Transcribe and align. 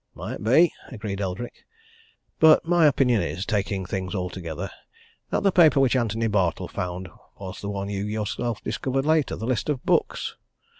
"Might 0.15 0.43
be," 0.43 0.71
agreed 0.89 1.21
Eldrick. 1.21 1.53
"But 2.39 2.65
my 2.67 2.87
opinion 2.87 3.21
is, 3.21 3.45
taking 3.45 3.85
things 3.85 4.15
all 4.15 4.31
together, 4.31 4.71
that 5.29 5.43
the 5.43 5.51
paper 5.51 5.79
which 5.79 5.95
Antony 5.95 6.25
Bartle 6.25 6.67
found 6.67 7.07
was 7.37 7.61
the 7.61 7.69
one 7.69 7.87
you 7.87 8.03
yourself 8.05 8.63
discovered 8.63 9.05
later 9.05 9.35
the 9.35 9.45
list 9.45 9.69
of 9.69 9.85
books. 9.85 10.37